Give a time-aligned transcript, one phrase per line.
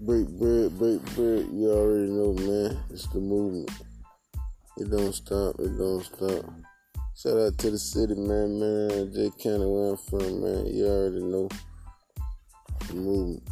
[0.00, 1.48] break bread, break bread.
[1.52, 2.78] You already know, man.
[2.90, 3.70] It's the movement.
[4.76, 5.56] It don't stop.
[5.60, 6.44] It don't stop.
[7.16, 9.12] Shout out to the city, man, man.
[9.12, 10.66] J County, where I'm from, man.
[10.66, 11.48] You already know
[12.88, 13.42] the movement.